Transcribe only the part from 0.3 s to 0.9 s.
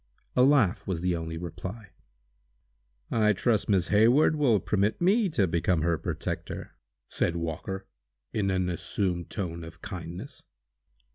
A laugh